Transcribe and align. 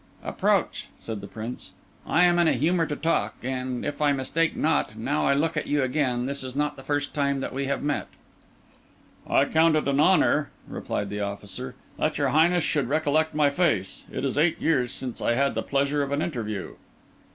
"Approach," 0.23 0.87
said 0.97 1.21
the 1.21 1.27
Prince. 1.27 1.73
"I 2.07 2.23
am 2.23 2.39
in 2.39 2.47
a 2.47 2.53
humour 2.53 2.87
to 2.87 2.95
talk, 2.95 3.35
and, 3.43 3.85
if 3.85 4.01
I 4.01 4.13
mistake 4.13 4.55
not, 4.55 4.97
now 4.97 5.27
I 5.27 5.35
look 5.35 5.55
at 5.55 5.67
you 5.67 5.83
again, 5.83 6.25
this 6.25 6.43
is 6.43 6.55
not 6.55 6.75
the 6.75 6.81
first 6.81 7.13
time 7.13 7.39
that 7.41 7.53
we 7.53 7.67
have 7.67 7.83
met." 7.83 8.07
"I 9.29 9.45
count 9.45 9.75
it 9.75 9.87
an 9.87 9.99
honour," 9.99 10.49
replied 10.67 11.11
the 11.11 11.21
officer, 11.21 11.75
"that 11.99 12.17
your 12.17 12.29
Highness 12.29 12.63
should 12.63 12.89
recollect 12.89 13.35
my 13.35 13.51
face. 13.51 14.05
It 14.11 14.25
is 14.25 14.39
eight 14.39 14.59
years 14.59 14.91
since 14.91 15.21
I 15.21 15.35
had 15.35 15.53
the 15.53 15.61
pleasure 15.61 16.01
of 16.01 16.11
an 16.11 16.23
interview." 16.23 16.73